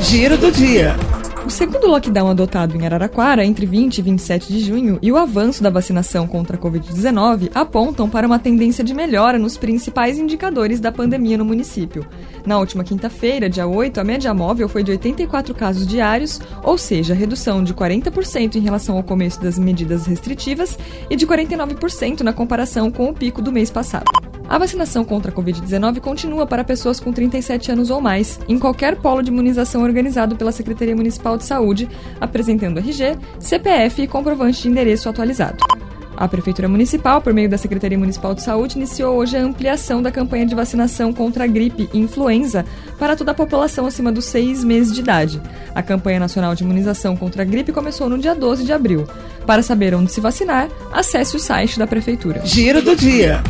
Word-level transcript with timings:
Giro 0.00 0.36
do 0.36 0.52
dia. 0.52 0.94
O 1.44 1.50
segundo 1.50 1.86
lockdown 1.86 2.28
adotado 2.28 2.76
em 2.76 2.84
Araraquara 2.84 3.44
entre 3.44 3.66
20 3.66 3.98
e 3.98 4.02
27 4.02 4.52
de 4.52 4.60
junho 4.60 4.98
e 5.00 5.10
o 5.10 5.16
avanço 5.16 5.62
da 5.62 5.70
vacinação 5.70 6.26
contra 6.26 6.56
a 6.56 6.60
Covid-19 6.60 7.50
apontam 7.54 8.08
para 8.08 8.26
uma 8.26 8.38
tendência 8.38 8.84
de 8.84 8.92
melhora 8.92 9.38
nos 9.38 9.56
principais 9.56 10.18
indicadores 10.18 10.80
da 10.80 10.92
pandemia 10.92 11.38
no 11.38 11.44
município. 11.44 12.06
Na 12.44 12.58
última 12.58 12.84
quinta-feira, 12.84 13.48
dia 13.48 13.66
8, 13.66 14.00
a 14.00 14.04
média 14.04 14.34
móvel 14.34 14.68
foi 14.68 14.82
de 14.82 14.90
84 14.92 15.54
casos 15.54 15.86
diários, 15.86 16.40
ou 16.62 16.76
seja, 16.76 17.14
redução 17.14 17.62
de 17.62 17.72
40% 17.72 18.56
em 18.56 18.60
relação 18.60 18.96
ao 18.96 19.02
começo 19.02 19.40
das 19.40 19.58
medidas 19.58 20.06
restritivas 20.06 20.78
e 21.08 21.16
de 21.16 21.26
49% 21.26 22.20
na 22.20 22.32
comparação 22.32 22.90
com 22.90 23.08
o 23.08 23.14
pico 23.14 23.40
do 23.40 23.52
mês 23.52 23.70
passado. 23.70 24.25
A 24.48 24.58
vacinação 24.58 25.04
contra 25.04 25.32
a 25.32 25.34
Covid-19 25.34 26.00
continua 26.00 26.46
para 26.46 26.62
pessoas 26.62 27.00
com 27.00 27.12
37 27.12 27.72
anos 27.72 27.90
ou 27.90 28.00
mais, 28.00 28.38
em 28.48 28.58
qualquer 28.58 28.96
polo 28.96 29.22
de 29.22 29.30
imunização 29.30 29.82
organizado 29.82 30.36
pela 30.36 30.52
Secretaria 30.52 30.94
Municipal 30.94 31.36
de 31.36 31.44
Saúde, 31.44 31.88
apresentando 32.20 32.78
RG, 32.78 33.18
CPF 33.40 34.02
e 34.02 34.06
comprovante 34.06 34.62
de 34.62 34.68
endereço 34.68 35.08
atualizado. 35.08 35.58
A 36.16 36.26
Prefeitura 36.26 36.68
Municipal, 36.68 37.20
por 37.20 37.34
meio 37.34 37.48
da 37.48 37.58
Secretaria 37.58 37.98
Municipal 37.98 38.34
de 38.34 38.42
Saúde, 38.42 38.76
iniciou 38.76 39.16
hoje 39.16 39.36
a 39.36 39.42
ampliação 39.42 40.00
da 40.00 40.10
campanha 40.10 40.46
de 40.46 40.54
vacinação 40.54 41.12
contra 41.12 41.44
a 41.44 41.46
gripe 41.46 41.90
e 41.92 41.98
influenza 41.98 42.64
para 42.98 43.14
toda 43.14 43.32
a 43.32 43.34
população 43.34 43.84
acima 43.84 44.10
dos 44.10 44.24
seis 44.24 44.64
meses 44.64 44.94
de 44.94 45.00
idade. 45.00 45.42
A 45.74 45.82
campanha 45.82 46.18
nacional 46.18 46.54
de 46.54 46.64
imunização 46.64 47.16
contra 47.16 47.42
a 47.42 47.44
gripe 47.44 47.70
começou 47.70 48.08
no 48.08 48.16
dia 48.16 48.34
12 48.34 48.64
de 48.64 48.72
abril. 48.72 49.06
Para 49.44 49.62
saber 49.62 49.94
onde 49.94 50.10
se 50.10 50.20
vacinar, 50.20 50.68
acesse 50.90 51.36
o 51.36 51.38
site 51.38 51.78
da 51.78 51.86
Prefeitura. 51.86 52.40
Giro 52.46 52.80
do 52.80 52.96
dia. 52.96 53.42